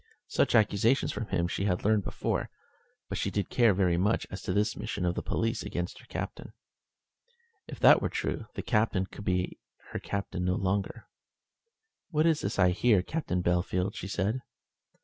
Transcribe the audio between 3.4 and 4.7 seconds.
care very much as to